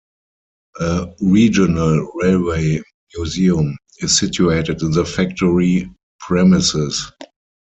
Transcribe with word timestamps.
A 0.79 1.13
Regional 1.21 2.09
Railway 2.15 2.81
Museum 3.15 3.77
is 3.99 4.17
situated 4.17 4.81
in 4.81 4.89
the 4.89 5.05
factory 5.05 5.91
premises. 6.21 7.11